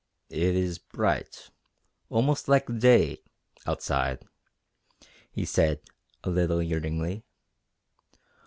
"It 0.31 0.55
is 0.55 0.79
bright 0.79 1.51
almost 2.09 2.47
like 2.47 2.79
day 2.79 3.21
outside," 3.67 4.25
he 5.31 5.45
said 5.45 5.79
a 6.23 6.31
little 6.31 6.59
yearningly. 6.59 7.23